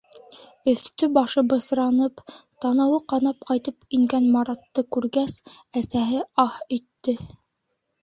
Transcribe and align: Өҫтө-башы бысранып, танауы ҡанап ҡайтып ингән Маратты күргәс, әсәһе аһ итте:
Өҫтө-башы 0.71 1.43
бысранып, 1.51 2.23
танауы 2.65 2.99
ҡанап 3.15 3.47
ҡайтып 3.53 4.01
ингән 4.01 4.29
Маратты 4.39 4.87
күргәс, 4.99 5.39
әсәһе 5.85 6.27
аһ 6.49 6.61
итте: 6.83 7.21